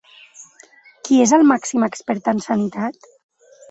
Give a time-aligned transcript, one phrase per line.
[1.09, 3.13] Qui és el màxim expert en sanitat?